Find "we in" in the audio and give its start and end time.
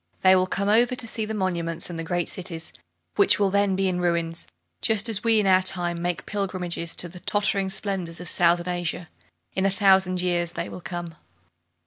5.23-5.45